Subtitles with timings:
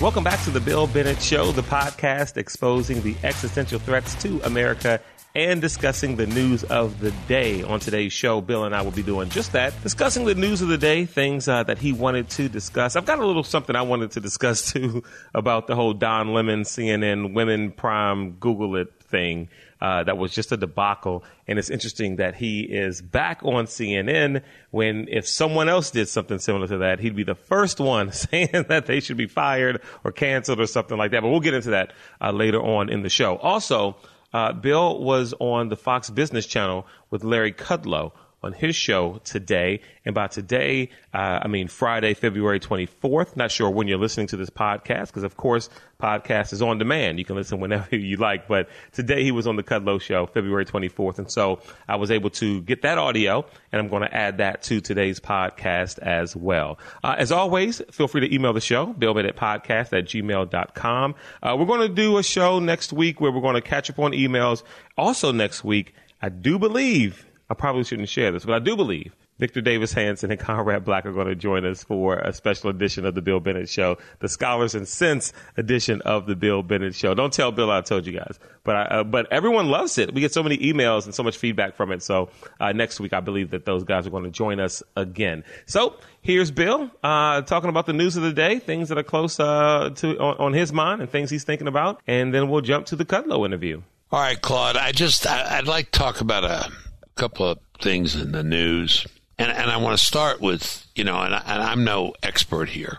[0.00, 4.98] Welcome back to the Bill Bennett Show, the podcast exposing the existential threats to America
[5.34, 7.62] and discussing the news of the day.
[7.62, 10.68] On today's show, Bill and I will be doing just that, discussing the news of
[10.68, 12.96] the day, things uh, that he wanted to discuss.
[12.96, 15.02] I've got a little something I wanted to discuss too
[15.34, 19.50] about the whole Don Lemon CNN Women Prime Google It thing.
[19.80, 21.24] Uh, that was just a debacle.
[21.46, 26.38] And it's interesting that he is back on CNN when if someone else did something
[26.38, 30.12] similar to that, he'd be the first one saying that they should be fired or
[30.12, 31.22] canceled or something like that.
[31.22, 33.36] But we'll get into that uh, later on in the show.
[33.36, 33.96] Also,
[34.32, 38.12] uh, Bill was on the Fox Business Channel with Larry Kudlow
[38.42, 39.80] on his show today.
[40.04, 43.36] And by today, uh, I mean Friday, February 24th.
[43.36, 45.68] Not sure when you're listening to this podcast, because of course,
[46.00, 47.18] podcast is on demand.
[47.18, 48.48] You can listen whenever you like.
[48.48, 51.18] But today he was on the Kudlow show, February 24th.
[51.18, 54.62] And so I was able to get that audio, and I'm going to add that
[54.64, 56.78] to today's podcast as well.
[57.04, 61.14] Uh, as always, feel free to email the show, billbennettpodcast at podcast at gmail.com.
[61.42, 63.98] Uh, we're going to do a show next week where we're going to catch up
[63.98, 64.62] on emails.
[64.96, 69.12] Also next week, I do believe I probably shouldn't share this, but I do believe
[69.40, 73.04] Victor Davis Hanson and Conrad Black are going to join us for a special edition
[73.04, 77.14] of the Bill Bennett Show, the Scholars and Sense edition of the Bill Bennett Show.
[77.14, 80.14] Don't tell Bill I told you guys, but I, uh, but everyone loves it.
[80.14, 82.02] We get so many emails and so much feedback from it.
[82.02, 82.28] So
[82.60, 85.42] uh, next week, I believe that those guys are going to join us again.
[85.64, 89.40] So here's Bill uh, talking about the news of the day, things that are close
[89.40, 92.86] uh, to on, on, his mind and things he's thinking about, and then we'll jump
[92.86, 93.82] to the Kudlow interview.
[94.12, 94.76] All right, Claude.
[94.76, 96.70] I just I, I'd like to talk about a
[97.14, 99.06] couple of things in the news.
[99.38, 102.98] And, and I want to start with, you know, and, I, am no expert here.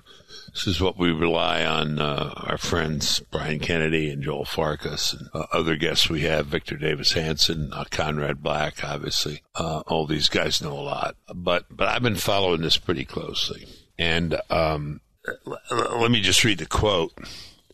[0.54, 5.30] This is what we rely on uh, our friends Brian Kennedy and Joel Farkas and
[5.34, 9.44] uh, other guests we have, Victor Davis Hanson, uh, Conrad Black, obviously.
[9.56, 11.16] Uh, all these guys know a lot.
[11.34, 13.66] But, but I've been following this pretty closely.
[13.98, 15.00] And um,
[15.48, 17.14] l- let me just read the quote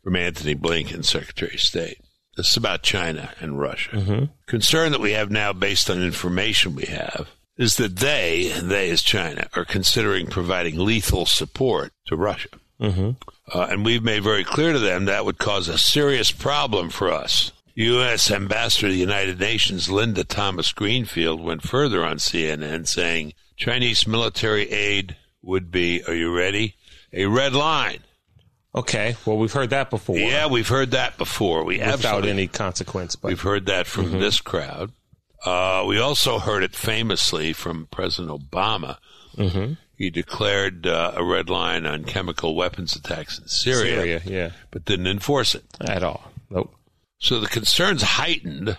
[0.03, 1.99] from Antony Blinken, Secretary of State.
[2.37, 3.89] This is about China and Russia.
[3.95, 4.25] Mm-hmm.
[4.45, 9.02] Concern that we have now, based on information we have, is that they, they as
[9.02, 12.49] China, are considering providing lethal support to Russia.
[12.80, 13.11] Mm-hmm.
[13.52, 17.11] Uh, and we've made very clear to them that would cause a serious problem for
[17.11, 17.52] us.
[17.73, 18.30] U.S.
[18.30, 24.70] Ambassador to the United Nations Linda Thomas Greenfield went further on CNN saying Chinese military
[24.70, 26.76] aid would be, are you ready?
[27.14, 28.03] A red line
[28.77, 30.17] Okay, well, we've heard that before.
[30.17, 31.64] Yeah, we've heard that before.
[31.64, 33.15] We without any consequence.
[33.15, 33.30] But.
[33.30, 34.20] We've heard that from mm-hmm.
[34.20, 34.92] this crowd.
[35.43, 38.98] Uh, we also heard it famously from President Obama.
[39.36, 39.73] Mm-hmm.
[39.95, 44.86] He declared uh, a red line on chemical weapons attacks in Syria, Syria, yeah, but
[44.86, 46.32] didn't enforce it at all.
[46.52, 46.76] Nope.
[47.17, 48.77] So the concerns heightened.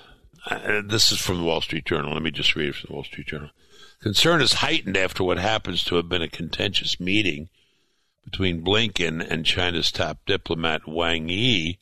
[0.48, 2.12] Uh, this is from the Wall Street Journal.
[2.14, 3.50] Let me just read it from the Wall Street Journal.
[4.00, 7.48] Concern is heightened after what happens to have been a contentious meeting
[8.30, 11.78] between Blinken and China's top diplomat Wang Yi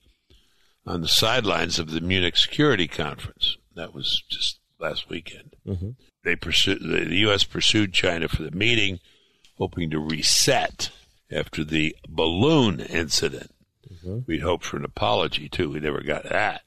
[0.86, 3.56] on the sidelines of the Munich Security Conference.
[3.74, 5.56] That was just last weekend.
[5.66, 5.90] Mm-hmm.
[6.22, 7.42] They pursued the U.S.
[7.42, 9.00] pursued China for the meeting,
[9.58, 10.90] hoping to reset
[11.32, 13.50] after the balloon incident.
[13.92, 14.20] Mm-hmm.
[14.26, 15.70] We'd hoped for an apology too.
[15.70, 16.62] We never got that.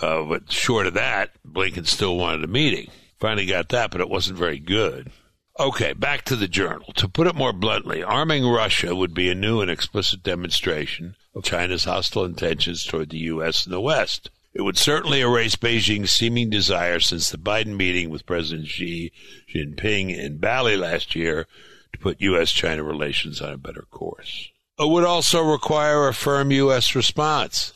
[0.00, 2.90] Uh, but short of that, Blinken still wanted a meeting.
[3.18, 5.10] Finally got that, but it wasn't very good.
[5.58, 6.92] Okay, back to the journal.
[6.96, 11.44] To put it more bluntly, arming Russia would be a new and explicit demonstration of
[11.44, 13.64] China's hostile intentions toward the U.S.
[13.64, 14.30] and the West.
[14.52, 19.12] It would certainly erase Beijing's seeming desire since the Biden meeting with President Xi
[19.52, 21.46] Jinping in Bali last year
[21.92, 22.50] to put U.S.
[22.50, 24.50] China relations on a better course.
[24.76, 26.96] It would also require a firm U.S.
[26.96, 27.72] response.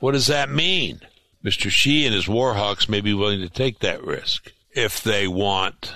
[0.00, 1.00] What does that mean?
[1.44, 1.70] Mr.
[1.70, 5.92] Xi and his war hawks may be willing to take that risk if they want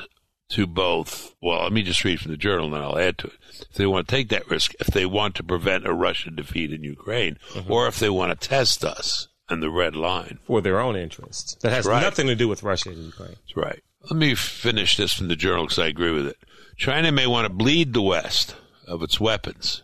[0.52, 1.34] to both.
[1.40, 3.32] Well, let me just read from the journal and then I'll add to it.
[3.70, 6.72] If they want to take that risk, if they want to prevent a Russian defeat
[6.72, 7.72] in Ukraine, mm-hmm.
[7.72, 10.38] or if they want to test us and the red line.
[10.46, 11.56] For their own interests.
[11.62, 12.02] That has right.
[12.02, 13.30] nothing to do with Russia and Ukraine.
[13.30, 13.82] That's right.
[14.04, 16.36] Let me finish this from the journal because I agree with it.
[16.76, 18.56] China may want to bleed the West
[18.86, 19.82] of its weapons.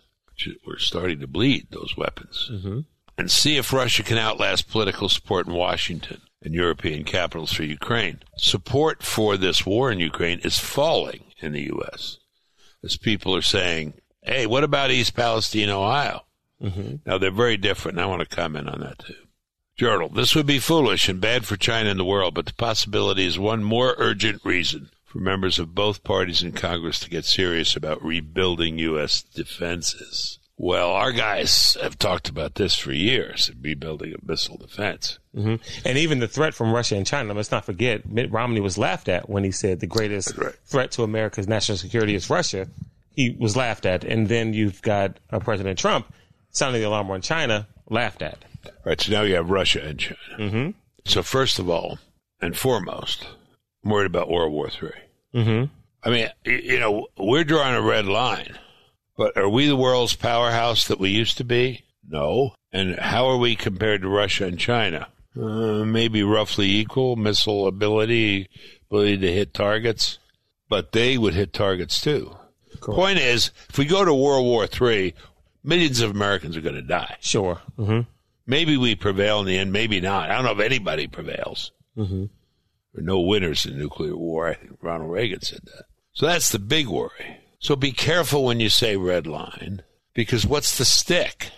[0.67, 2.49] We're starting to bleed those weapons.
[2.53, 2.81] Mm-hmm.
[3.17, 8.21] And see if Russia can outlast political support in Washington and European capitals for Ukraine.
[8.37, 12.19] Support for this war in Ukraine is falling in the U.S.
[12.83, 16.25] as people are saying, hey, what about East Palestine, Ohio?
[16.63, 16.97] Mm-hmm.
[17.07, 19.15] Now, they're very different, and I want to comment on that too.
[19.77, 23.25] Journal, this would be foolish and bad for China and the world, but the possibility
[23.25, 27.77] is one more urgent reason for members of both parties in Congress to get serious
[27.77, 29.23] about rebuilding U.S.
[29.23, 30.39] defenses.
[30.61, 35.21] Well, our guys have talked about this for years, rebuilding a missile defense.
[35.35, 35.55] Mm-hmm.
[35.85, 39.09] And even the threat from Russia and China, let's not forget, Mitt Romney was laughed
[39.09, 40.55] at when he said the greatest right.
[40.67, 42.67] threat to America's national security is Russia.
[43.13, 44.03] He was laughed at.
[44.03, 46.13] And then you've got uh, President Trump
[46.51, 48.45] sounding the alarm on China, laughed at.
[48.67, 50.19] All right, so now you have Russia and China.
[50.39, 50.71] Mm-hmm.
[51.05, 52.01] So first of all,
[52.41, 53.29] and foremost,
[53.85, 54.91] I'm worried about World War III.
[55.35, 55.65] Mm-hmm.
[56.03, 58.59] I mean, you know, we're drawing a red line,
[59.19, 61.85] but are we the world's powerhouse that we used to be?
[62.09, 62.55] No.
[62.73, 65.09] And how are we compared to Russia and China?
[65.37, 68.49] Uh, maybe roughly equal missile ability,
[68.89, 70.19] ability to hit targets,
[70.69, 72.37] but they would hit targets too.
[72.81, 75.15] Point is, if we go to World War III,
[75.65, 77.17] millions of Americans are going to die.
[77.21, 77.61] Sure.
[77.77, 78.03] Mm-hmm.
[78.47, 80.31] Maybe we prevail in the end, maybe not.
[80.31, 81.73] I don't know if anybody prevails.
[81.97, 82.27] Mm-hmm.
[82.95, 84.49] There are no winners in nuclear war.
[84.49, 85.85] I think Ronald Reagan said that.
[86.13, 87.41] So that's the big worry.
[87.59, 89.83] So be careful when you say red line,
[90.15, 91.51] because what's the stick?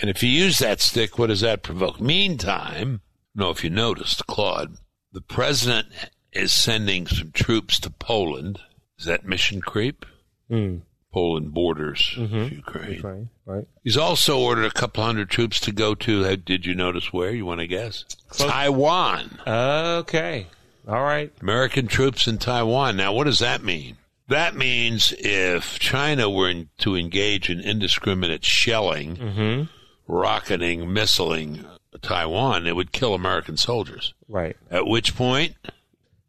[0.00, 2.00] And if you use that stick, what does that provoke?
[2.00, 3.00] Meantime,
[3.34, 4.76] I don't know if you noticed, Claude,
[5.12, 5.88] the president
[6.32, 8.60] is sending some troops to Poland.
[8.98, 10.06] Is that mission creep?
[10.50, 10.82] Mm.
[11.12, 13.00] Poland borders Ukraine.
[13.02, 13.26] Right.
[13.44, 13.66] Right.
[13.82, 16.24] He's also ordered a couple hundred troops to go to.
[16.24, 17.32] uh, Did you notice where?
[17.32, 18.04] You want to guess?
[18.32, 19.40] Taiwan.
[19.44, 20.46] Okay.
[20.86, 21.32] All right.
[21.42, 22.96] American troops in Taiwan.
[22.96, 23.96] Now, what does that mean?
[24.30, 29.62] That means if China were in, to engage in indiscriminate shelling, Mm-hmm.
[30.06, 31.66] rocketing, missiling
[32.00, 34.14] Taiwan, it would kill American soldiers.
[34.28, 34.56] Right.
[34.70, 35.54] At which point,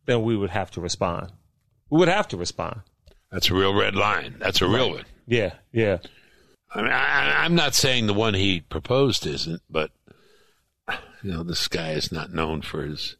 [0.05, 1.31] Then we would have to respond.
[1.89, 2.81] We would have to respond.
[3.31, 4.35] that's a real red line.
[4.39, 5.05] That's a real one.
[5.27, 5.53] Yeah.
[5.71, 5.99] Yeah.
[6.73, 9.91] I mean, I, I'm not saying the one he proposed isn't, but
[11.21, 13.15] you know, this guy is not known for his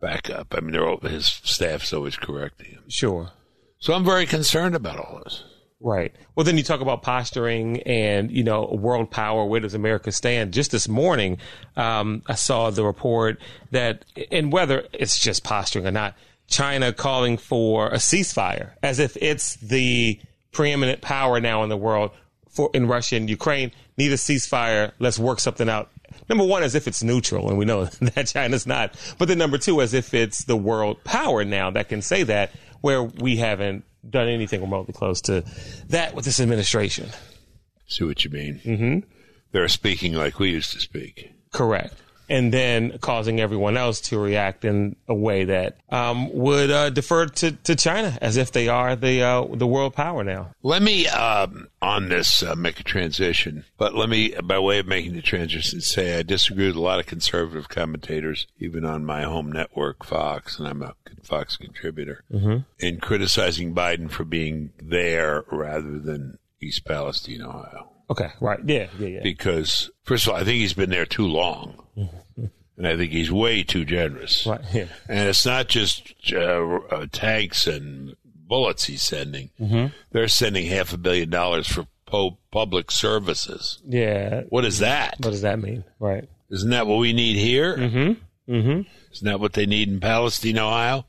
[0.00, 0.52] backup.
[0.56, 2.82] I mean, they're, al- his staff's always correcting him.
[2.88, 3.30] Sure.
[3.80, 5.42] So I'm very concerned about all this.
[5.80, 6.14] Right.
[6.34, 9.46] Well, then you talk about posturing and, you know, world power.
[9.46, 10.52] Where does America stand?
[10.52, 11.38] Just this morning,
[11.76, 13.40] um, I saw the report
[13.70, 16.14] that, and whether it's just posturing or not,
[16.48, 20.20] China calling for a ceasefire as if it's the
[20.52, 22.10] preeminent power now in the world
[22.50, 23.72] for in Russia and Ukraine.
[23.96, 24.92] Need a ceasefire.
[24.98, 25.90] Let's work something out.
[26.28, 27.84] Number one, as if it's neutral, and we know
[28.14, 28.94] that China's not.
[29.16, 32.50] But then number two, as if it's the world power now that can say that,
[32.80, 35.44] where we haven't done anything remotely close to
[35.88, 37.08] that with this administration.
[37.86, 38.60] See what you mean?
[38.64, 38.98] Mm-hmm.
[39.52, 41.32] They're speaking like we used to speak.
[41.52, 41.94] Correct.
[42.30, 47.26] And then causing everyone else to react in a way that um, would uh, defer
[47.26, 50.54] to, to China as if they are the uh, the world power now.
[50.62, 53.64] Let me, um, on this, uh, make a transition.
[53.76, 57.00] But let me, by way of making the transition, say I disagree with a lot
[57.00, 60.94] of conservative commentators, even on my home network, Fox, and I'm a
[61.24, 62.22] Fox contributor,
[62.78, 67.90] in criticizing Biden for being there rather than East Palestine, Ohio.
[68.10, 68.58] Okay, right.
[68.64, 69.20] Yeah, yeah, yeah.
[69.22, 71.86] Because, first of all, I think he's been there too long.
[71.96, 74.46] and I think he's way too generous.
[74.46, 74.86] Right, yeah.
[75.08, 79.50] And it's not just uh, uh, tanks and bullets he's sending.
[79.60, 79.94] Mm-hmm.
[80.10, 83.80] They're sending half a billion dollars for po- public services.
[83.86, 84.42] Yeah.
[84.48, 85.16] What is that?
[85.20, 85.84] What does that mean?
[86.00, 86.28] Right.
[86.50, 87.76] Isn't that what we need here?
[87.76, 88.52] Mm-hmm.
[88.52, 88.80] Mm-hmm.
[89.12, 91.06] Isn't that what they need in Palestine, Ohio?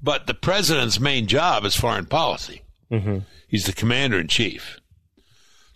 [0.00, 2.62] But the president's main job is foreign policy.
[2.92, 3.18] Mm-hmm.
[3.48, 4.77] He's the commander in chief.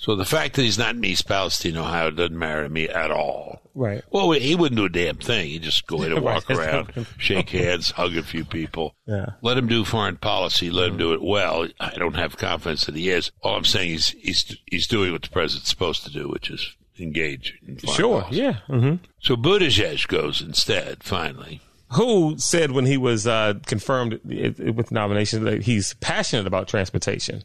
[0.03, 3.13] So the fact that he's not in East Palestine, Ohio, doesn't matter to me at
[3.13, 3.61] all.
[3.73, 4.03] Right.
[4.11, 5.49] Well, he wouldn't do a damn thing.
[5.51, 6.59] He'd just go in and walk Right.
[6.59, 8.97] around, shake hands, hug a few people.
[9.07, 9.27] Yeah.
[9.43, 10.71] Let him do foreign policy.
[10.73, 11.69] Let him do it well.
[11.79, 13.31] I don't have confidence that he is.
[13.43, 16.77] All I'm saying is he's he's doing what the president's supposed to do, which is
[16.99, 18.21] engage in foreign Sure.
[18.23, 18.41] policy.
[18.41, 18.57] Yeah.
[18.69, 19.05] Mm-hmm.
[19.21, 21.05] So Buttigieg goes instead.
[21.05, 21.61] Finally,
[21.93, 27.45] Who said when he was uh, confirmed with nomination that he's passionate about transportation?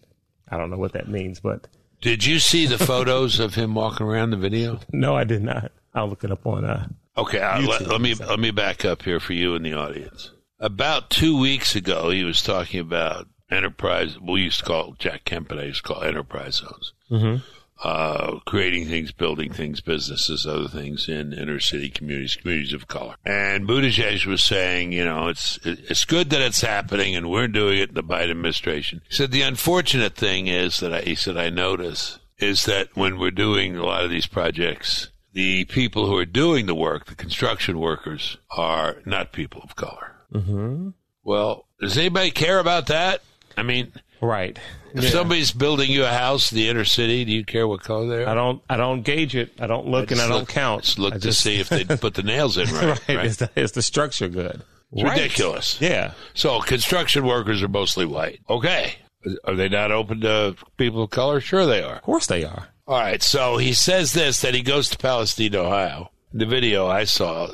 [0.50, 1.68] I don't know what that means, but
[2.02, 4.80] did you see the photos of him walking around the video?
[4.92, 5.72] no, I did not.
[5.94, 6.66] I'll look it up on.
[6.66, 6.88] Uh,
[7.18, 10.30] Okay, uh, let, let me let me back up here for you in the audience.
[10.60, 14.20] About two weeks ago, he was talking about enterprise.
[14.20, 16.94] We used to call Jack Kemp and I used to call enterprise zones.
[17.10, 17.42] Mhm.
[17.84, 23.16] Uh, creating things, building things, businesses, other things in inner city communities, communities of color.
[23.24, 27.78] And Buttigieg was saying, you know, it's it's good that it's happening, and we're doing
[27.78, 29.02] it in the Biden administration.
[29.08, 33.20] He said the unfortunate thing is that I, he said I notice is that when
[33.20, 37.16] we're doing a lot of these projects, the people who are doing the work, the
[37.16, 40.16] construction workers, are not people of color.
[40.34, 40.90] mm-hmm.
[41.24, 43.22] Well, does anybody care about that?
[43.58, 44.58] I mean, Right.
[44.94, 45.10] if Yeah.
[45.10, 48.24] somebody's building you a house in the inner city, do you care what color they
[48.24, 48.30] are?
[48.30, 48.62] I don't.
[48.70, 49.54] I don't gauge it.
[49.60, 50.98] I don't look and I don't look- count.
[50.98, 52.86] Look I to see if they put the nails in right.
[53.08, 53.10] right.
[53.18, 53.26] right?
[53.26, 54.62] Is, the, is the structure good?
[54.94, 55.18] It's Right.
[55.18, 55.80] ridiculous.
[55.82, 56.14] Yeah.
[56.34, 58.40] So construction workers are mostly white.
[58.50, 58.96] Okay.
[59.44, 61.42] Are they not open to people of color?
[61.42, 61.96] Sure they are.
[61.98, 62.70] Of course they are.
[62.88, 63.22] All right.
[63.22, 66.12] So he says this that he goes to Palestine, Ohio.
[66.34, 67.50] The video I saw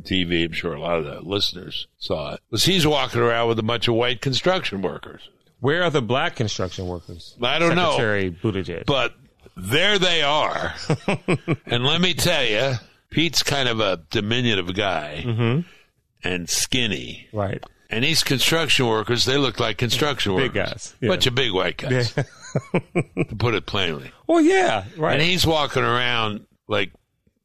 [0.00, 3.58] TV, I'm sure a lot of the listeners saw it, was he's walking around with
[3.58, 5.22] a bunch of white construction workers.
[5.60, 7.34] Where are the black construction workers?
[7.42, 7.92] I don't know.
[7.92, 8.84] Secretary Buttigieg.
[8.86, 9.14] But
[9.56, 10.74] there they are.
[11.66, 12.74] and let me tell you,
[13.10, 15.60] Pete's kind of a diminutive guy Mm-hmm.
[16.28, 17.28] and skinny.
[17.32, 17.62] Right.
[17.88, 20.70] And these construction workers, they look like construction Big workers.
[20.72, 21.08] guys, yeah.
[21.08, 22.12] Bunch of big white guys,
[22.72, 24.10] to put it plainly.
[24.26, 24.84] Well, yeah.
[24.96, 25.14] Right.
[25.14, 26.90] And he's walking around like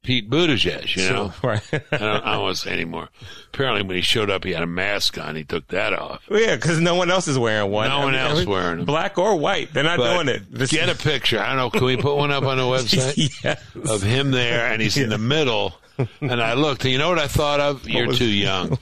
[0.02, 1.32] Pete Buttigieg, you know?
[1.42, 1.62] right.
[1.72, 3.08] I don't, I don't want to say anymore.
[3.54, 5.36] Apparently, when he showed up, he had a mask on.
[5.36, 6.22] He took that off.
[6.28, 7.88] Well, yeah, because no one else is wearing one.
[7.88, 8.86] No one else wearing them.
[8.86, 9.72] Black or white.
[9.72, 10.42] They're not But doing it.
[10.50, 11.38] This- Get a picture.
[11.38, 11.70] I don't know.
[11.70, 13.62] Can we put one up on the website yes.
[13.88, 15.74] of him there, and he's in the middle?
[16.20, 17.88] And I looked, and you know what I thought of?
[17.88, 18.78] You're was- too young.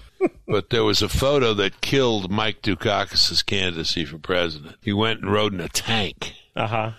[0.46, 4.76] But there was a photo that killed Mike Dukakis' candidacy for president.
[4.82, 6.34] He went and rode in a tank.
[6.56, 6.90] Uh huh.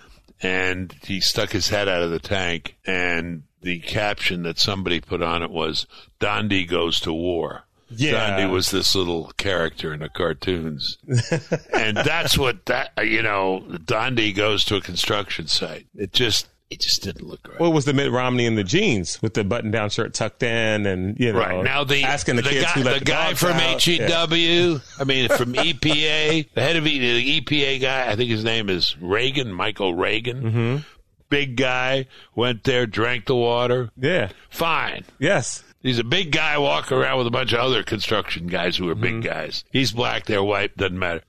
[0.42, 5.22] and he stuck his head out of the tank and the caption that somebody put
[5.22, 5.86] on it was
[6.20, 7.64] Dondi goes to war.
[7.90, 8.38] Yeah.
[8.40, 10.98] Dondi was this little character in the cartoons.
[11.74, 15.88] and that's what that you know, Dondi goes to a construction site.
[15.96, 17.60] It just it just didn't look right.
[17.60, 21.20] What was the Mitt Romney in the jeans with the button-down shirt tucked in, and
[21.20, 23.58] you know, Right now, the asking the, kids guy, who let the the, guy from
[23.58, 23.86] out.
[23.86, 24.26] Yeah.
[24.26, 28.46] HEW, I mean from EPA, the head of E- the EPA guy, I think his
[28.46, 30.42] name is Reagan, Michael Reagan.
[30.42, 30.78] Mm-hmm.
[31.32, 33.90] Big guy went there, drank the water.
[33.98, 34.30] Yeah.
[34.52, 35.06] Fine.
[35.18, 35.64] Yes.
[35.82, 38.94] He's a big guy walking around with a bunch of other construction guys who are
[38.94, 39.02] Mm-hmm.
[39.22, 39.64] big guys.
[39.72, 41.24] He's black, they're white, doesn't matter.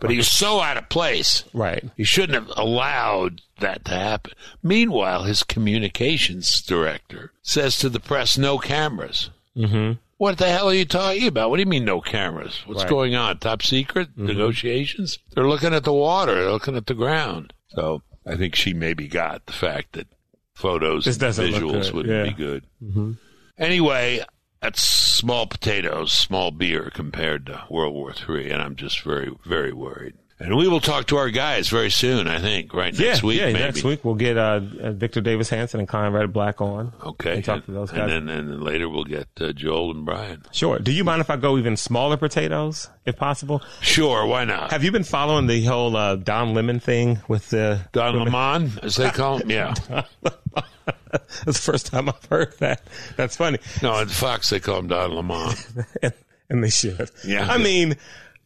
[0.00, 1.42] But he was so out of place.
[1.52, 1.84] Right.
[1.96, 4.32] He shouldn't have allowed that to happen.
[4.62, 9.30] Meanwhile, his communications director says to the press, no cameras.
[9.56, 9.92] Mm-hmm.
[10.18, 11.50] What the hell are you talking about?
[11.50, 12.62] What do you mean no cameras?
[12.66, 12.86] What's Right.
[12.86, 12.94] Mm-hmm.
[12.94, 13.38] going on?
[13.38, 15.18] Top secret negotiations?
[15.34, 16.34] They're looking at the water.
[16.34, 17.52] They're looking at the ground.
[17.68, 20.08] So I think she maybe got the fact that
[20.54, 22.32] photos and visuals wouldn't yeah.
[22.32, 22.64] be good.
[23.58, 24.24] Anyway,
[24.60, 29.72] that's small potatoes, small beer compared to World War III, and I'm just very, very
[29.72, 30.14] worried.
[30.38, 33.40] And we will talk to our guys very soon, I think, right next yeah, week,
[33.40, 33.46] yeah.
[33.46, 33.58] maybe.
[33.58, 36.92] Next week we'll get uh, uh, Victor Davis Hanson and Conrad Black on.
[37.02, 37.36] Okay.
[37.36, 38.10] And talk to those guys.
[38.10, 40.42] And then, and then later we'll get uh, Joel and Brian.
[40.52, 40.78] Sure.
[40.78, 43.62] Do you mind if I go even smaller potatoes, if possible?
[43.80, 44.72] Sure, why not?
[44.72, 48.96] Have you been following the whole uh, Don Lemon thing with the Don Lemon, as
[48.96, 49.50] they call him?
[49.50, 49.74] Yeah.
[51.10, 52.82] That's the first time I've heard that.
[53.16, 53.58] That's funny.
[53.82, 55.54] No, at Fox they call him Don Lemon.
[56.02, 56.12] and,
[56.50, 57.10] and they should.
[57.24, 57.50] Yeah.
[57.50, 57.96] I mean,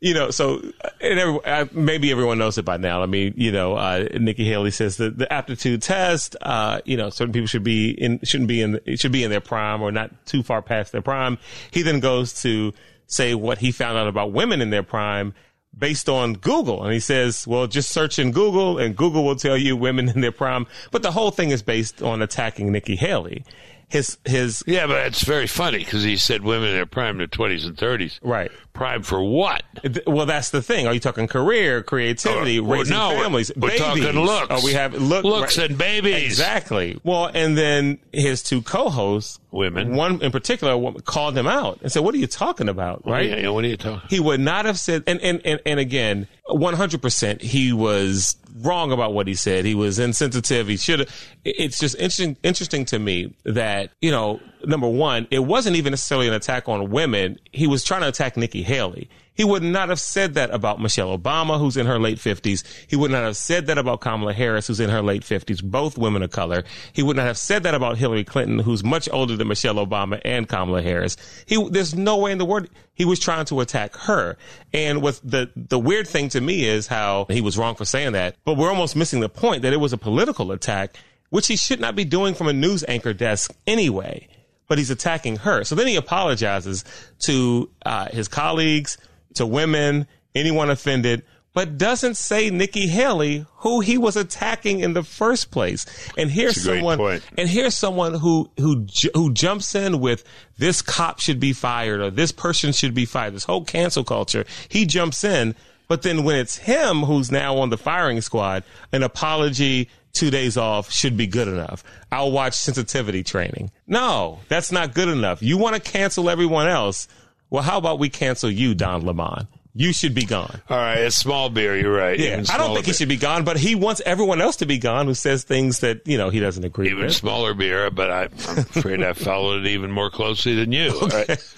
[0.01, 0.61] you know, so
[1.01, 3.03] and every, uh, maybe everyone knows it by now.
[3.03, 7.11] I mean, you know, uh, Nikki Haley says that the aptitude test, uh, you know,
[7.11, 9.93] certain people should be in, shouldn't be in, it should be in their prime or
[9.93, 11.39] not too far past their prime.
[11.71, 12.73] He then goes to
[13.07, 15.35] say what he found out about women in their prime
[15.77, 16.83] based on Google.
[16.83, 20.21] And he says, well, just search in Google and Google will tell you women in
[20.21, 20.67] their prime.
[20.91, 23.45] But the whole thing is based on attacking Nikki Haley.
[23.91, 27.27] His, his, Yeah, but it's very funny because he said women in their prime, their
[27.27, 28.19] 20s and 30s.
[28.23, 28.51] right.
[28.73, 29.63] Prime for what?
[30.07, 30.87] Well, that's the thing.
[30.87, 34.47] Are you talking career, creativity, oh, or raising no, we're- families, we're talking looks.
[34.49, 35.69] Oh, we have look, Looks right.
[35.71, 36.23] and babies.
[36.25, 36.99] Exactly.
[37.03, 39.97] Well, and then his two co-hosts, Women.
[39.97, 43.29] one in particular, called him out and said, "What are you talking about?" Oh, right?
[43.29, 45.81] Yeah, yeah, what are you talking He would not have said, and and and, and
[45.81, 49.65] again, one hundred percent, he was wrong about what he said.
[49.65, 50.69] He was insensitive.
[50.69, 51.27] He should have.
[51.45, 56.29] It's just interesting, interesting to me that you know, number one, it wasn't even necessarily
[56.29, 57.39] an attack on women.
[57.51, 59.09] He was trying to attack Nikki Haley.
[59.41, 62.63] He would not have said that about Michelle Obama, who's in her late 50s.
[62.87, 65.97] He would not have said that about Kamala Harris, who's in her late 50s, both
[65.97, 66.63] women of color.
[66.93, 70.21] He would not have said that about Hillary Clinton, who's much older than Michelle Obama
[70.27, 71.17] and Kamala Harris.
[71.47, 74.37] He, there's no way in the world he was trying to attack her.
[74.75, 78.13] And what the, the weird thing to me is how he was wrong for saying
[78.13, 80.97] that, but we're almost missing the point that it was a political attack,
[81.31, 84.29] which he should not be doing from a news anchor desk anyway.
[84.69, 85.65] But he's attacking her.
[85.65, 86.85] So then he apologizes
[87.21, 88.99] to uh, his colleagues,
[89.35, 91.23] to women, anyone offended,
[91.53, 95.85] but doesn't say Nikki Haley, who he was attacking in the first place.
[96.17, 100.25] And here's That's a great someone, and here's someone who who who jumps in with
[100.59, 103.35] this cop should be fired or this person should be fired.
[103.35, 104.45] This whole cancel culture.
[104.69, 105.57] He jumps in,
[105.89, 109.89] but then when it's him who's now on the firing squad, an apology.
[110.13, 111.85] Two days off should be good enough.
[112.11, 113.71] I'll watch sensitivity training.
[113.87, 115.41] No, that's not good enough.
[115.41, 117.07] You want to cancel everyone else.
[117.51, 119.49] Well, how about we cancel you, Don Lemon?
[119.75, 120.61] You should be gone.
[120.69, 121.77] All right, it's small beer.
[121.77, 122.19] You're right.
[122.19, 124.79] Yeah, I don't think he should be gone, but he wants everyone else to be
[124.79, 127.05] gone who says things that, you know, he doesn't agree Even with.
[127.05, 130.99] Even smaller beer, but I, I'm afraid I followed it even more closely than you.
[131.01, 131.55] All right.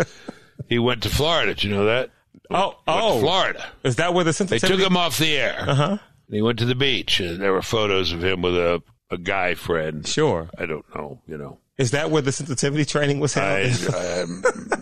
[0.68, 1.54] He went to Florida.
[1.54, 2.10] Did you know that?
[2.50, 3.20] Oh, Went oh.
[3.20, 3.66] Florida.
[3.82, 5.64] Is that where the They took him off the air.
[5.66, 5.98] Uh huh.
[6.30, 7.18] He went to the beach.
[7.18, 10.06] And there were photos of him with a, a guy friend.
[10.06, 10.50] Sure.
[10.58, 11.58] I don't know, you know.
[11.82, 13.94] Is that where the sensitivity training was I, held?
[13.94, 14.24] I,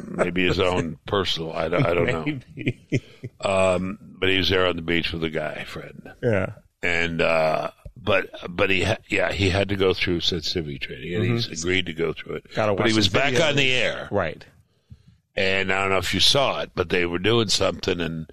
[0.25, 1.53] maybe his own personal.
[1.53, 3.01] I don't, I don't know.
[3.41, 6.13] Um, but he was there on the beach with a guy friend.
[6.23, 6.53] yeah.
[6.83, 7.71] And, uh,
[8.03, 11.85] but but he ha- yeah he had to go through sensitivity training and he's agreed
[11.87, 12.45] to go through it.
[12.45, 12.55] Mm-hmm.
[12.57, 13.49] Gotta but he was back videos.
[13.51, 14.43] on the air, Right.
[15.37, 18.31] and I don't know if you saw it, but they were doing something, and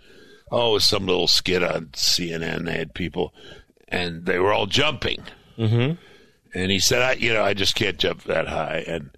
[0.51, 2.63] oh, it was some little skit on CNN.
[2.65, 3.33] They had people,
[3.89, 5.21] and they were all jumping,
[5.57, 5.95] mm-hmm.
[6.54, 9.12] And he said, "I you know I just can't jump that high," and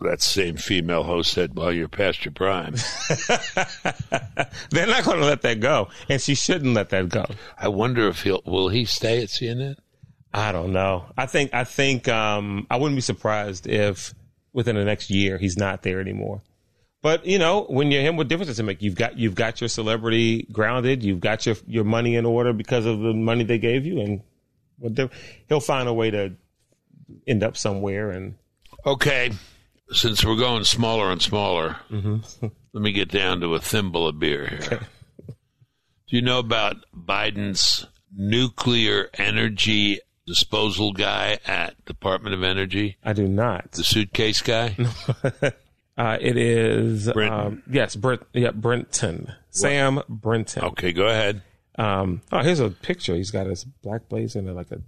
[0.00, 2.74] that same female host said, "Well, you're past your prime."
[4.70, 7.26] They're not going to let that go, and she shouldn't let that go.
[7.58, 9.76] I wonder if he'll will he stay at CNN?
[10.32, 11.06] I don't know.
[11.16, 14.14] I think I think um, I wouldn't be surprised if
[14.52, 16.42] within the next year he's not there anymore.
[17.02, 18.82] But you know, when you're him, what difference does it make?
[18.82, 21.02] You've got you've got your celebrity grounded.
[21.02, 24.22] You've got your your money in order because of the money they gave you, and
[24.78, 25.10] what
[25.48, 26.32] he'll find a way to
[27.26, 28.10] end up somewhere.
[28.10, 28.34] And
[28.84, 29.32] Okay,
[29.90, 32.46] since we're going smaller and smaller, Mm-hmm.
[32.72, 34.80] let me get down to a thimble of beer here.
[36.08, 43.26] Do you know about Biden's nuclear energy disposal guy at Department of Energy, I do
[43.28, 43.72] not.
[43.72, 44.76] the suitcase guy?
[45.98, 47.40] Uh, it is Brinton.
[47.40, 50.62] um, yes, Brent, yeah, Brinton, Sam Brinton.
[50.64, 51.40] Okay, go ahead.
[51.78, 53.14] Um, oh, here's a picture.
[53.16, 54.82] He's got his black blazer and like a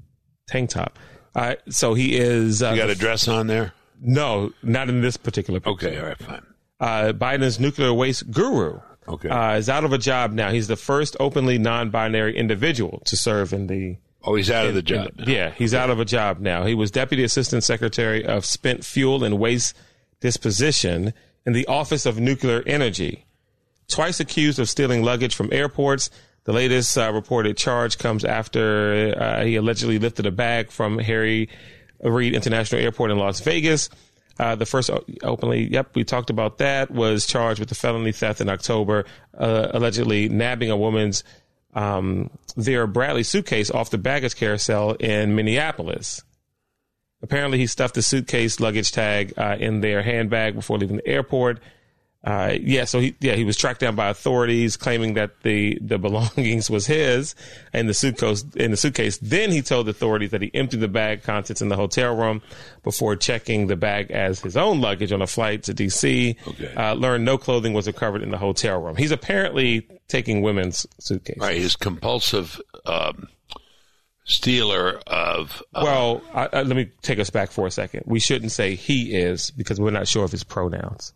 [0.49, 0.99] tank top.
[1.39, 2.63] Uh, so he is.
[2.63, 3.73] Uh, You got a dress on there?
[4.01, 5.89] No, not in this particular picture.
[5.89, 6.43] Okay, all right, fine.
[6.81, 8.79] Uh, Biden's nuclear waste guru
[9.09, 9.29] Okay.
[9.29, 10.51] uh, is out of a job now.
[10.51, 13.97] He's the first openly non-binary individual to serve in the.
[14.23, 15.11] oh, he's out of the job.
[15.17, 15.25] now.
[15.27, 16.65] Yeah, he's out of a job now.
[16.65, 19.75] He was deputy assistant secretary of spent fuel and waste
[20.21, 21.13] disposition
[21.47, 23.25] in the Office of Nuclear Energy.
[23.89, 26.11] Twice accused of stealing luggage from airports.
[26.49, 31.51] The latest uh, reported charge comes after uh, he allegedly lifted a bag from Harry
[32.01, 33.91] Reid International Airport in Las Vegas.
[34.39, 34.89] Uh, the first
[35.23, 39.05] openly, yep, we talked about that, was charged with the felony theft in October,
[39.37, 41.23] uh, allegedly nabbing a woman's
[41.75, 46.23] um, Bradley suitcase off the baggage carousel in Minneapolis.
[47.21, 51.61] Apparently, he stuffed the suitcase luggage tag uh, in their handbag before leaving the airport.
[52.25, 55.99] Uh, yeah, so he yeah he was tracked down by authorities, claiming that the the
[56.07, 57.37] belongings was his
[57.73, 59.19] and the suitcase in the suitcase.
[59.19, 62.43] Then he told authorities that he emptied the bag contents in the hotel room
[62.83, 66.37] before checking the bag as his own luggage on a flight to D.C.
[66.47, 66.75] Okay.
[66.75, 68.97] Uh, learned no clothing was recovered in the hotel room.
[68.97, 71.41] He's apparently taking women's suitcases.
[71.41, 73.29] Right, His compulsive um,
[74.25, 75.63] stealer of.
[75.73, 78.03] Uh, Well, I, I, let me take us back for a second.
[78.07, 81.13] We shouldn't say he is because we're not sure of his pronouns.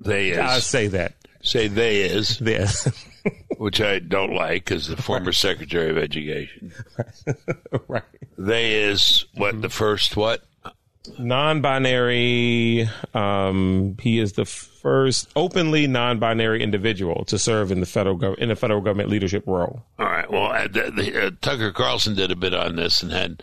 [0.00, 0.38] They is.
[0.38, 1.14] I say that.
[1.42, 2.90] say they is, Yes.
[3.58, 6.72] which I don't like as the former Secretary of Education.
[7.88, 8.02] right.
[8.38, 10.42] They is what the first what?
[11.18, 12.88] Non-binary.
[13.14, 18.48] Um, he is the first openly non-binary individual to serve in the federal gov- in
[18.48, 19.84] the federal government leadership role.
[19.98, 20.30] All right.
[20.30, 23.42] Well, uh, the, the, uh, Tucker Carlson did a bit on this and had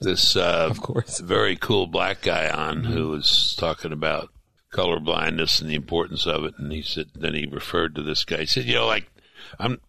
[0.00, 1.18] this uh, Of course.
[1.20, 4.30] very cool black guy on who was talking about
[4.74, 6.54] color blindness and the importance of it.
[6.58, 8.40] And he said, then he referred to this guy.
[8.40, 9.10] He said, you know, like
[9.58, 9.80] I'm,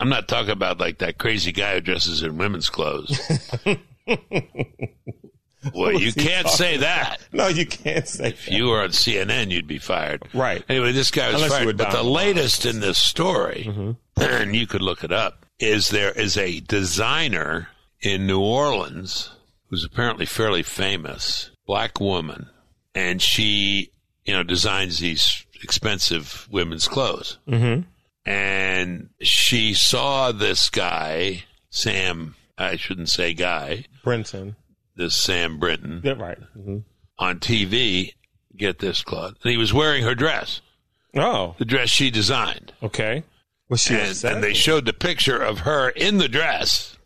[0.00, 3.20] I'm not talking about like that crazy guy who dresses in women's clothes.
[5.74, 7.18] well, you can't say that.
[7.32, 8.24] No, you can't say.
[8.24, 8.32] That.
[8.32, 10.22] If you were on CNN, you'd be fired.
[10.32, 10.64] Right.
[10.68, 11.76] Anyway, this guy was Unless fired.
[11.76, 13.92] But the latest in this story, mm-hmm.
[14.22, 17.68] and you could look it up, is there is a designer
[18.00, 19.30] in New Orleans
[19.68, 22.48] who's apparently fairly famous, black woman,
[22.94, 23.92] and she,
[24.24, 27.38] you know, designs these expensive women's clothes.
[27.48, 27.82] Mm-hmm.
[28.26, 34.56] And she saw this guy, Sam, I shouldn't say guy, Brinton.
[34.96, 36.38] this Sam Brinton, Yeah, right.
[36.54, 36.78] hmm
[37.18, 38.14] on TV.
[38.56, 39.36] Get this, Claude.
[39.42, 40.60] And he was wearing her dress,
[41.16, 42.72] Oh, the dress she designed.
[42.82, 43.24] okay.
[43.68, 46.96] Was she And, and they showed the picture of her in the dress.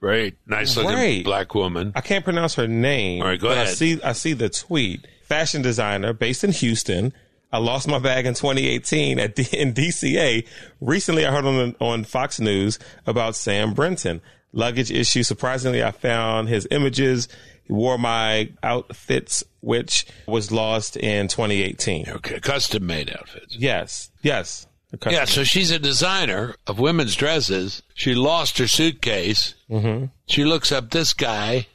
[0.00, 1.24] Very nice looking Right.
[1.24, 1.92] black woman.
[1.96, 3.22] I can't pronounce her name.
[3.22, 3.76] All right, go but I ahead.
[3.76, 5.06] see I see the tweet.
[5.34, 7.12] Fashion designer based in Houston.
[7.52, 10.46] I lost my bag in 2018 at D- in DCA.
[10.80, 14.20] Recently, I heard on on Fox News about Sam Brinton
[14.52, 15.24] luggage issue.
[15.24, 17.26] Surprisingly, I found his images.
[17.64, 22.10] He wore my outfits, which was lost in 2018.
[22.10, 23.56] Okay, custom made outfits.
[23.56, 24.68] Yes, yes.
[25.10, 27.82] Yeah, so she's a designer of women's dresses.
[27.94, 29.56] She lost her suitcase.
[29.68, 30.04] Mm-hmm.
[30.28, 31.66] She looks up this guy,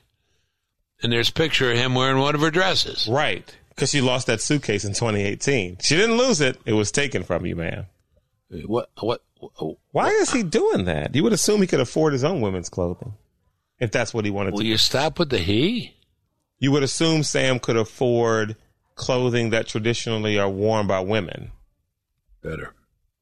[1.02, 3.08] and there's a picture of him wearing one of her dresses.
[3.10, 5.78] Right, because she lost that suitcase in 2018.
[5.82, 7.88] She didn't lose it; it was taken from you, man.
[8.66, 8.90] What?
[9.00, 9.22] What?
[9.92, 11.16] Why is he doing that?
[11.16, 13.14] You would assume he could afford his own women's clothing,
[13.80, 14.64] if that's what he wanted Will to.
[14.64, 15.96] Will you stop with the he?
[16.58, 18.58] You would assume Sam could afford
[18.96, 21.52] clothing that traditionally are worn by women.
[22.44, 22.74] Better.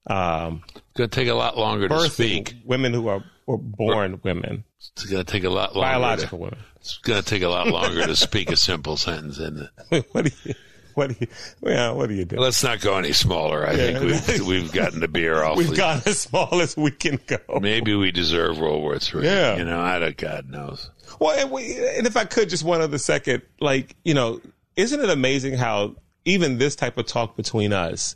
[0.07, 0.63] Um,
[0.97, 2.55] going to take a lot longer to speak.
[2.65, 5.89] women who are or born women, It's going to take a lot longer.
[5.93, 6.59] biological To, women.
[6.77, 9.69] it's going to take a lot longer to speak a simple sentence, isn't
[10.11, 10.53] what do you?
[10.95, 11.27] What do you?
[11.61, 12.37] Yeah, what do you do?
[12.39, 13.65] Let's not go any smaller.
[13.67, 13.99] I Yeah.
[13.99, 13.99] think
[14.39, 15.67] we've we've gotten the beer awfully.
[15.67, 17.37] We've gone as small as we can go.
[17.61, 19.25] Maybe we deserve World War Three.
[19.25, 19.57] Yeah.
[19.57, 20.17] you know, I don't.
[20.17, 20.89] God knows.
[21.19, 24.41] Well, and, we, and if I could, just one other second, like you know,
[24.75, 28.15] isn't it amazing how even this type of talk between us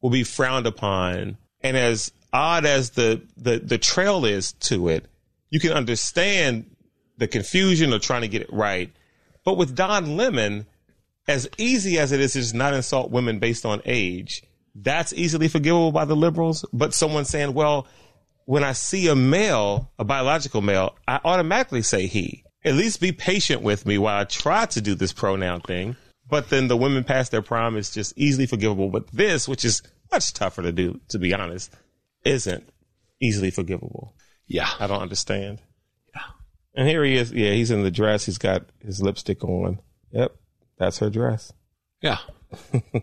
[0.00, 5.06] will be frowned upon, and as odd as the the the trail is to it,
[5.50, 6.76] you can understand
[7.18, 8.90] the confusion of trying to get it right.
[9.44, 10.66] But with Don Lemon,
[11.28, 14.42] as easy as it is to just not insult women based on age,
[14.74, 16.64] that's easily forgivable by the liberals.
[16.72, 17.86] But someone saying, well,
[18.44, 22.44] when I see a male, a biological male, I automatically say he.
[22.64, 25.96] At least be patient with me while I try to do this pronoun thing.
[26.28, 28.88] But then the women past their prime is just easily forgivable.
[28.90, 31.74] But this, which is much tougher to do, to be honest,
[32.24, 32.68] isn't
[33.20, 34.14] easily forgivable.
[34.46, 35.60] Yeah, I don't understand.
[36.14, 36.20] Yeah.
[36.74, 37.32] And here he is.
[37.32, 38.26] Yeah, he's in the dress.
[38.26, 39.80] He's got his lipstick on.
[40.12, 40.34] Yep.
[40.78, 41.52] That's her dress.
[42.00, 42.18] yeah.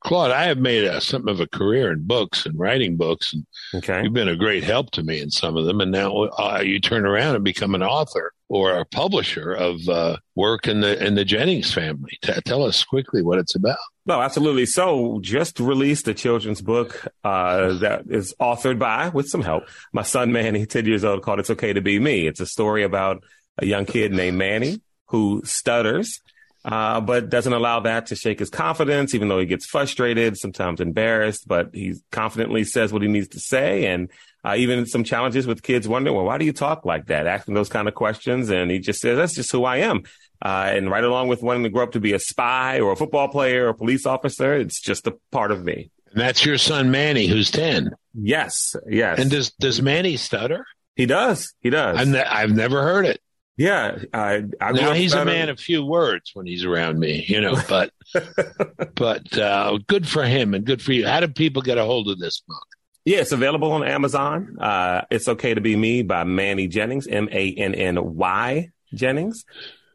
[0.00, 3.46] Claude, I have made a, something of a career in books and writing books, and
[3.74, 4.02] Okay.
[4.02, 5.80] you've been a great help to me in some of them.
[5.80, 10.18] And now uh, you turn around and become an author or a publisher of uh,
[10.34, 12.18] work in the in the Jennings family.
[12.22, 13.78] T- tell us quickly what it's about.
[14.06, 14.66] No, absolutely.
[14.66, 20.02] So, just released a children's book uh, that is authored by, with some help, my
[20.02, 22.26] son Manny, 10 years old, called It's Okay to Be Me.
[22.26, 23.24] It's a story about
[23.56, 26.20] a young kid named Manny who stutters,
[26.66, 30.80] uh, but doesn't allow that to shake his confidence, even though he gets frustrated, sometimes
[30.80, 33.86] embarrassed, but he confidently says what he needs to say.
[33.86, 34.10] And
[34.44, 37.26] uh, even some challenges with kids wondering, well, why do you talk like that?
[37.26, 38.50] Asking those kind of questions.
[38.50, 40.02] And he just says, that's just who I am.
[40.44, 42.96] Uh, and right along with wanting to grow up to be a spy or a
[42.96, 45.90] football player or a police officer, it's just a part of me.
[46.12, 47.92] And that's your son Manny, who's ten.
[48.12, 49.18] Yes, yes.
[49.18, 50.66] And does does Manny stutter?
[50.96, 51.52] he does.
[51.60, 51.98] He does.
[51.98, 53.20] I've, ne- I've never heard it.
[53.56, 53.98] yeah.
[54.12, 57.56] I, I Now he's a man of few words when he's around me, you know.
[57.68, 57.90] But
[58.94, 61.06] but uh, good for him and good for you.
[61.06, 62.66] How do people get a hold of this book?
[63.04, 64.56] Yeah, it's available on Amazon.
[64.60, 69.44] Uh, it's okay to be me by Manny Jennings, M A N N Y Jennings.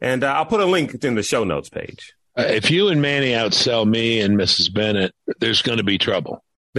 [0.00, 2.14] And uh, I'll put a link in the show notes page.
[2.38, 4.72] Uh, if you and Manny outsell me and Mrs.
[4.72, 6.42] Bennett, there's going to be trouble.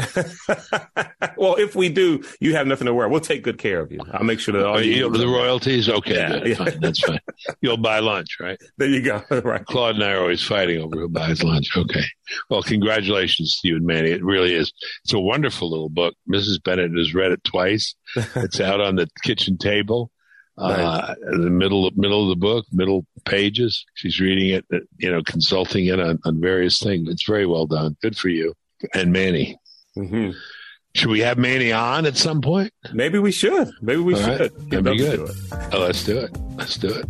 [1.37, 3.09] well, if we do, you have nothing to worry.
[3.09, 3.99] We'll take good care of you.
[4.13, 6.55] I'll make sure that all you you, the royalties, okay, Yeah, good, yeah.
[6.55, 7.19] fine, that's fine.
[7.61, 8.57] You'll buy lunch, right?
[8.77, 9.21] There you go.
[9.43, 9.65] right.
[9.65, 11.69] Claude and I are always fighting over who buys lunch.
[11.75, 12.03] Okay.
[12.49, 14.11] Well, congratulations to you and Manny.
[14.11, 14.71] It really is.
[15.03, 16.15] It's a wonderful little book.
[16.31, 16.63] Mrs.
[16.63, 17.93] Bennett has read it twice.
[18.15, 20.09] It's out on the kitchen table.
[20.57, 23.83] Uh, in the middle middle of the book, middle pages.
[23.95, 27.09] She's reading it, uh, you know, consulting it on, on various things.
[27.09, 27.95] It's very well done.
[28.01, 28.53] Good for you.
[28.93, 29.57] And Manny.
[29.95, 30.31] hmm
[30.93, 32.73] Should we have Manny on at some point?
[32.93, 33.71] Maybe we should.
[33.81, 34.37] Maybe we All right.
[34.37, 34.69] should.
[34.69, 35.17] That'd be I'd love to good.
[35.17, 35.35] do it.
[35.73, 36.37] Oh, let's do it.
[36.57, 37.07] Let's do it.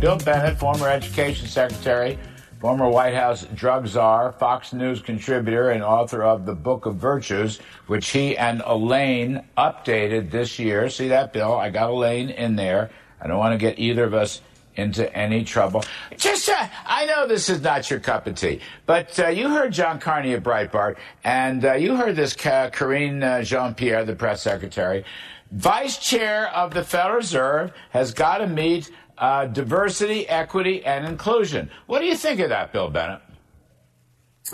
[0.00, 2.18] Bill Bennett, former education secretary,
[2.64, 7.58] former White House drug czar, Fox News contributor, and author of The Book of Virtues,
[7.88, 10.88] which he and Elaine updated this year.
[10.88, 11.52] See that, Bill?
[11.52, 12.88] I got Elaine in there.
[13.20, 14.40] I don't want to get either of us
[14.76, 15.84] into any trouble.
[16.16, 19.70] Just, uh, I know this is not your cup of tea, but uh, you heard
[19.70, 24.40] John Carney of Breitbart, and uh, you heard this Ca- Karine uh, Jean-Pierre, the press
[24.40, 25.04] secretary.
[25.50, 31.70] Vice chair of the Federal Reserve has got to meet uh, diversity, equity, and inclusion.
[31.86, 33.20] What do you think of that, Bill Bennett?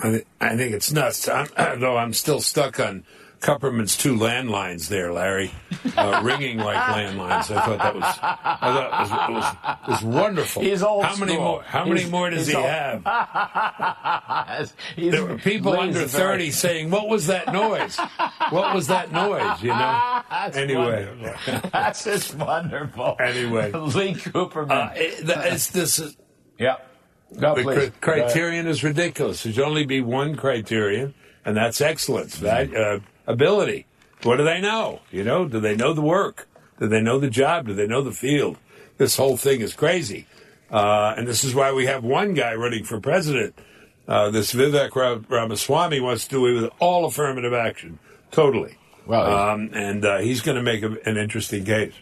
[0.02, 1.28] I, th- I think it's nuts.
[1.28, 1.48] I'm,
[1.80, 3.04] though I'm still stuck on
[3.40, 5.50] Cooperman's two landlines there, Larry,
[5.96, 7.50] uh, ringing like landlines.
[7.56, 9.46] I thought that was, I thought it was, it was,
[9.88, 10.62] it was wonderful.
[10.62, 11.44] He's old How many school.
[11.44, 11.62] more?
[11.62, 12.66] How many He's- more does he old.
[12.66, 13.02] have?
[14.96, 17.96] There were people under a very- 30 saying, "What was that noise?
[18.50, 20.20] What was that noise?" You know.
[20.30, 21.06] That's Anyway.
[21.06, 21.70] wonderful.
[21.72, 23.16] that's just wonderful.
[23.20, 23.72] Anyway.
[23.72, 24.70] Lee Cooperman.
[24.70, 25.98] Uh, it, the- it's this.
[25.98, 26.16] is-
[26.58, 26.86] yep.
[27.38, 27.90] Go, The please.
[28.00, 29.42] criterion is ridiculous.
[29.44, 33.86] There should only be one criterion, and that's excellence, that, uh, ability.
[34.22, 35.00] What do they know?
[35.10, 36.48] You know, do they know the work?
[36.78, 37.66] Do they know the job?
[37.66, 38.58] Do they know the field?
[38.98, 40.26] This whole thing is crazy,
[40.70, 43.54] uh, and this is why we have one guy running for president.
[44.06, 47.98] Uh, this Vivek Ra- Ramaswamy wants to do it with all affirmative action,
[48.30, 48.76] totally.
[49.06, 51.94] Well, he's- um, and uh, he's going to make a, an interesting case.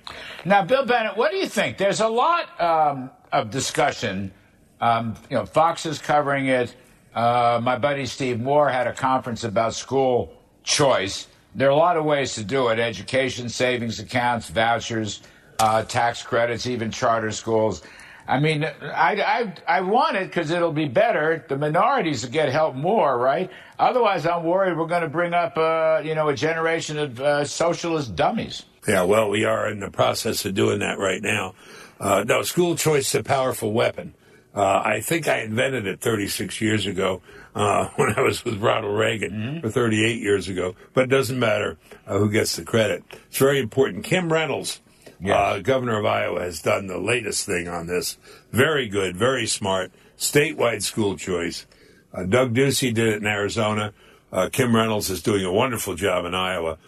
[0.44, 1.78] Now, Bill Bennett, what do you think?
[1.78, 4.32] There's a lot um, of discussion.
[4.80, 6.74] Um, you know, Fox is covering it.
[7.14, 10.32] Uh, my buddy Steve Moore had a conference about school
[10.68, 11.26] choice.
[11.54, 15.22] There are a lot of ways to do it: education, savings accounts, vouchers,
[15.58, 17.82] uh, tax credits, even charter schools.
[18.28, 21.46] I mean, I, I, I want it because it'll be better.
[21.48, 23.50] The minorities will get help more, right?
[23.78, 27.44] Otherwise, I'm worried we're going to bring up, uh, you know, a generation of uh,
[27.46, 28.66] socialist dummies.
[28.86, 31.54] Yeah, well, we are in the process of doing that right now.
[31.98, 34.12] Uh, no, school choice is a powerful weapon.
[34.54, 37.22] Uh, I think I invented it 36 years ago
[37.58, 39.66] uh, when I was with Ronald Reagan, mm-hmm.
[39.66, 40.74] or 38 years ago.
[40.94, 43.04] But it doesn't matter uh, who gets the credit.
[43.28, 44.04] It's very important.
[44.04, 44.80] Kim Reynolds,
[45.20, 45.36] yes.
[45.36, 48.16] Uh, governor of Iowa, has done the latest thing on this.
[48.52, 49.92] Very good, very smart.
[50.16, 51.66] Statewide school choice.
[52.12, 53.92] Uh, Doug Ducey did it in Arizona.
[54.32, 56.78] Uh, Kim Reynolds is doing a wonderful job in Iowa.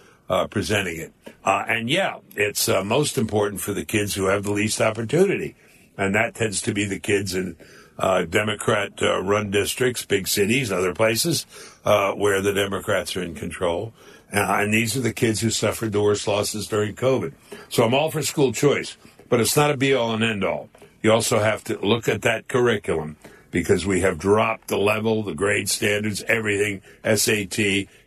[0.50, 1.12] presenting it.
[1.44, 5.56] and yeah, it's most important for the kids who have the least opportunity
[6.00, 7.56] and that tends to be the kids in
[8.01, 11.47] uh, Democrat uh, run districts, big cities, other places
[11.85, 13.93] uh, where the Democrats are in control.
[14.33, 17.33] Uh, and these are the kids who suffered the worst losses during COVID.
[17.69, 18.97] So I'm all for school choice,
[19.29, 20.71] but it's not a be all and end all.
[21.03, 23.17] You also have to look at that curriculum
[23.51, 27.59] because we have dropped the level, the grade standards, everything, SAT,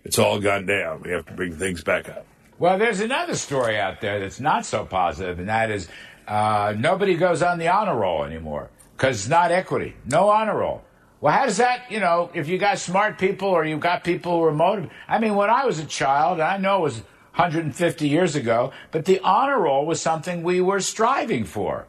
[0.06, 1.02] it's all gone down.
[1.04, 2.26] We have to bring things back up.
[2.58, 5.90] Well, there's another story out there that's not so positive, and that is
[6.28, 8.70] uh, nobody goes on the honor roll anymore
[9.04, 9.94] because it's not equity.
[10.06, 10.82] No honor roll.
[11.20, 14.40] Well, how does that, you know, if you got smart people or you've got people
[14.40, 14.96] who are motivated?
[15.10, 16.96] I mean, when I was a child, I know it was
[17.36, 21.86] 150 years ago, but the honor roll was something we were striving for.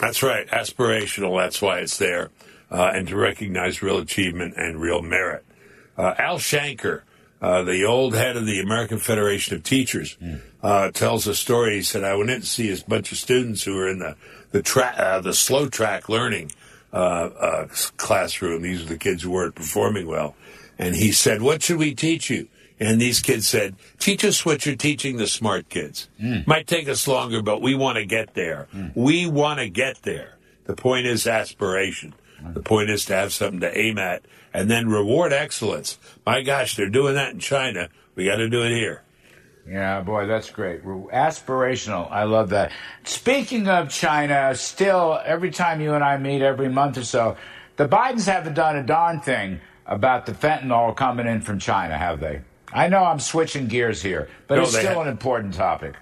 [0.00, 0.46] That's right.
[0.48, 1.38] Aspirational.
[1.38, 2.30] That's why it's there.
[2.70, 5.44] Uh, and to recognize real achievement and real merit.
[5.98, 7.02] Uh, Al Shanker,
[7.42, 10.40] uh, the old head of the American Federation of Teachers, mm.
[10.62, 11.76] Uh, tells a story.
[11.76, 14.16] He said, "I went in to see a bunch of students who were in the
[14.52, 16.52] the tra- uh, the slow track learning
[16.92, 18.62] uh, uh, classroom.
[18.62, 20.34] These are the kids who weren't performing well."
[20.78, 24.64] And he said, "What should we teach you?" And these kids said, "Teach us what
[24.64, 26.08] you're teaching the smart kids.
[26.20, 26.46] Mm.
[26.46, 28.68] Might take us longer, but we want to get there.
[28.74, 28.92] Mm.
[28.94, 30.38] We want to get there.
[30.64, 34.88] The point is aspiration." The point is to have something to aim at and then
[34.88, 35.98] reward excellence.
[36.24, 37.88] My gosh, they're doing that in China.
[38.14, 39.02] We got to do it here.
[39.68, 40.84] Yeah, boy, that's great.
[40.84, 42.10] Aspirational.
[42.10, 42.72] I love that.
[43.04, 47.36] Speaking of China, still, every time you and I meet every month or so,
[47.76, 52.20] the Bidens haven't done a darn thing about the fentanyl coming in from China, have
[52.20, 52.42] they?
[52.72, 55.94] I know I'm switching gears here, but no, it's still ha- an important topic.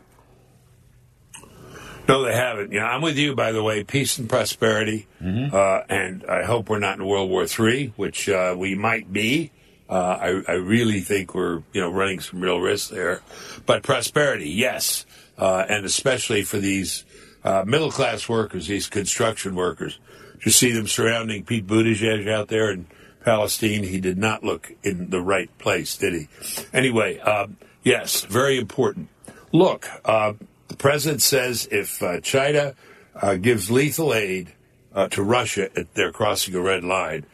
[2.06, 2.72] No, they haven't.
[2.72, 3.84] Yeah, I'm with you, by the way.
[3.84, 5.06] Peace and prosperity.
[5.22, 5.54] Mm-hmm.
[5.54, 9.52] Uh, and I hope we're not in World War III, which uh, we might be.
[9.88, 13.22] Uh, I, I, really think we're, you know, running some real risks there.
[13.64, 15.06] But prosperity, yes.
[15.38, 17.04] Uh, and especially for these
[17.42, 19.98] uh, middle class workers, these construction workers.
[20.44, 22.86] You see them surrounding Pete Buttigieg out there in
[23.24, 23.82] Palestine.
[23.82, 26.28] He did not look in the right place, did he?
[26.72, 29.08] Anyway, um, yes, very important.
[29.52, 30.34] Look, uh,
[30.68, 32.74] the president says if uh, China
[33.14, 34.52] uh, gives lethal aid
[34.94, 37.24] uh, to Russia, they're crossing a red line.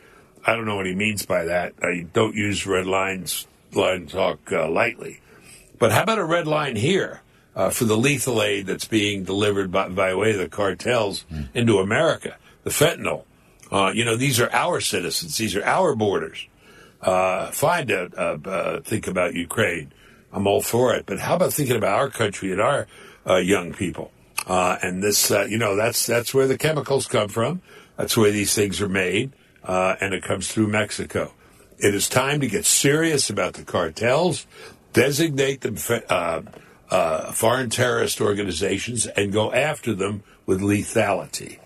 [0.46, 1.74] I don't know what he means by that.
[1.83, 5.20] I don't use red lines line talk uh, lightly.
[5.78, 7.22] But how about a red line here
[7.57, 11.48] uh, for the lethal aid that's being delivered by, by way of the cartels mm.
[11.54, 12.37] into America?
[12.62, 13.24] The fentanyl.
[13.72, 15.37] Uh, you know, these are our citizens.
[15.37, 16.46] These are our borders.
[17.02, 19.92] fine to think about Ukraine.
[20.33, 21.07] I'm all for it.
[21.07, 22.87] But how about thinking about our country and our
[23.26, 24.11] uh, young people.
[24.46, 27.62] Uh, and this, uh, you know, that's that's where the chemicals come from.
[27.96, 29.33] That's where these things are made,
[29.64, 31.33] uh, and it comes through Mexico.
[31.79, 34.46] It is time to get serious about the cartels,
[34.92, 35.77] designate them
[36.09, 36.42] uh,
[36.90, 41.59] uh, foreign terrorist organizations, and go after them with lethality.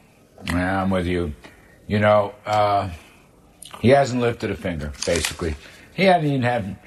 [0.46, 1.34] Yeah, I'm with you.
[1.86, 2.34] You know,
[3.80, 4.92] he hasn't lifted a finger.
[5.04, 5.56] Basically,
[5.94, 6.78] he hasn't even had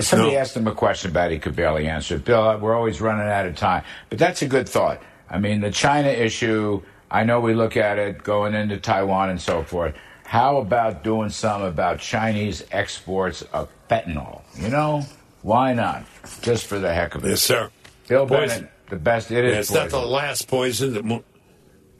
[0.00, 0.38] Somebody no.
[0.38, 2.18] asked him a question about it, he could barely answer.
[2.18, 3.84] Bill, we're always running out of time.
[4.10, 5.00] But that's a good thought.
[5.30, 9.40] I mean, the China issue, I know we look at it going into Taiwan and
[9.40, 9.94] so forth.
[10.26, 14.42] How about doing some about Chinese exports of fentanyl?
[14.58, 15.06] You know,
[15.42, 16.04] why not?
[16.42, 17.28] Just for the heck of it.
[17.28, 17.70] Yes, sir.
[18.08, 19.30] Bill Bennett, the best.
[19.30, 19.52] It is.
[19.52, 19.82] Yeah, it's poison.
[19.84, 20.94] not the last poison.
[20.94, 21.22] That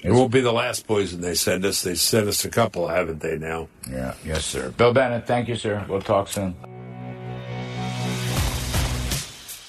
[0.02, 1.82] it won't be the last poison they send us.
[1.82, 3.38] They sent us a couple, haven't they?
[3.38, 3.68] Now.
[3.88, 4.14] Yeah.
[4.24, 4.70] Yes, sir.
[4.70, 5.86] Bill Bennett, thank you, sir.
[5.88, 6.56] We'll talk soon.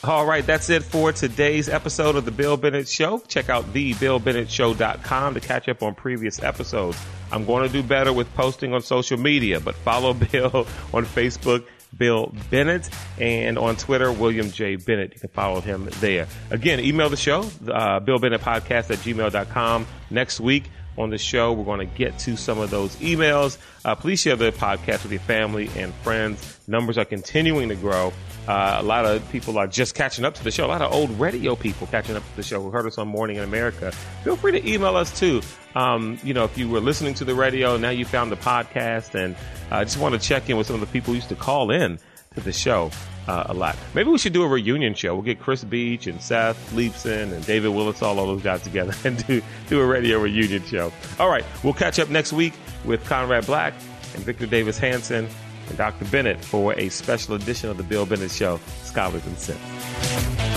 [0.07, 3.19] All right, that's it for today's episode of The Bill Bennett Show.
[3.27, 6.97] Check out thebillbennettshow.com to catch up on previous episodes.
[7.29, 11.65] I'm going to do better with posting on social media, but follow Bill on Facebook,
[11.97, 12.89] Bill Bennett,
[13.19, 14.77] and on Twitter, William J.
[14.77, 15.13] Bennett.
[15.13, 16.27] You can follow him there.
[16.51, 19.85] Again, email the show, uh, Bill Bennett Podcast at gmail.com.
[20.09, 21.53] Next week, on the show.
[21.53, 23.57] We're going to get to some of those emails.
[23.85, 26.59] Uh, please share the podcast with your family and friends.
[26.65, 28.13] Numbers are continuing to grow.
[28.47, 30.65] Uh, a lot of people are just catching up to the show.
[30.65, 33.07] A lot of old radio people catching up to the show who heard us on
[33.07, 33.91] Morning in America.
[34.23, 35.41] Feel free to email us too.
[35.75, 39.15] Um, you know, if you were listening to the radio, now you found the podcast,
[39.15, 39.35] and
[39.69, 41.35] I uh, just want to check in with some of the people who used to
[41.35, 41.99] call in
[42.35, 42.89] to the show
[43.27, 43.75] uh, a lot.
[43.93, 45.13] Maybe we should do a reunion show.
[45.13, 48.93] We'll get Chris Beach and Seth Leibsohn and David Willis, all, all those guys together,
[49.03, 50.93] and do do a radio reunion show.
[51.19, 52.53] All right, we'll catch up next week
[52.85, 53.73] with Conrad Black
[54.15, 55.27] and Victor Davis Hanson
[55.67, 56.05] and Dr.
[56.05, 60.56] Bennett for a special edition of the Bill Bennett Show, Scholars and Sense.